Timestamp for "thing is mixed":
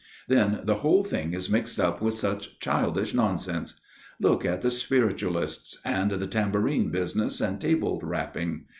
1.03-1.79